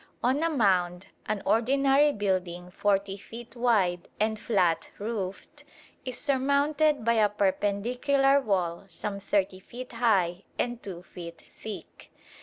[0.23, 5.63] On a mound an ordinary building 40 feet wide and flat roofed
[6.05, 12.09] is surmounted by a perpendicular wall some 30 feet high and 2 feet thick.